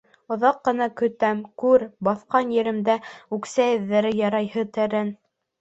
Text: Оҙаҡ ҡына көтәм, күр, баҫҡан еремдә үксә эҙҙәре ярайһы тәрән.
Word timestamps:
Оҙаҡ 0.35 0.55
ҡына 0.67 0.87
көтәм, 1.01 1.43
күр, 1.63 1.85
баҫҡан 2.09 2.55
еремдә 2.55 2.97
үксә 3.39 3.69
эҙҙәре 3.77 4.15
ярайһы 4.23 4.69
тәрән. 4.81 5.15